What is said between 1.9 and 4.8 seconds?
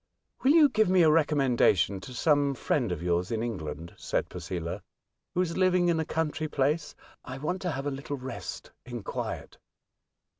to some friend of yours in England,'* said Posela, A Love